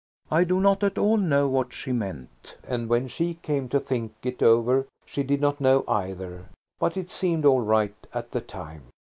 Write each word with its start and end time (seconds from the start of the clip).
I 0.31 0.45
do 0.45 0.59
not 0.59 0.83
at 0.83 0.97
all 0.97 1.17
know 1.17 1.47
what 1.47 1.73
she 1.73 1.91
meant, 1.91 2.57
and 2.67 2.89
when 2.89 3.07
she 3.07 3.35
came 3.35 3.69
to 3.69 3.79
think 3.79 4.13
it 4.23 4.41
over 4.41 4.87
she 5.05 5.21
did 5.21 5.39
not 5.41 5.61
know 5.61 5.83
either. 5.87 6.47
But 6.79 6.97
it 6.97 7.11
seemed 7.11 7.45
all 7.45 7.61
right 7.61 7.93
at 8.11 8.31
the 8.31 8.41
time. 8.41 8.85